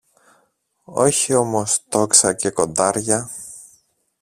όχι 0.83 1.33
όμως 1.33 1.83
τόξα 1.89 2.33
και 2.33 2.49
κοντάρια. 2.49 3.29